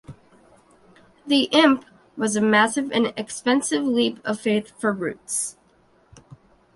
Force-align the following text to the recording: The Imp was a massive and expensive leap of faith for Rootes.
The 1.27 1.43
Imp 1.51 1.85
was 2.17 2.35
a 2.35 2.41
massive 2.41 2.91
and 2.91 3.13
expensive 3.15 3.83
leap 3.85 4.17
of 4.25 4.39
faith 4.41 4.73
for 4.81 4.91
Rootes. 4.91 5.57